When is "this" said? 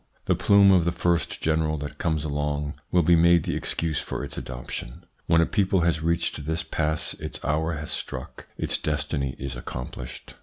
6.47-6.63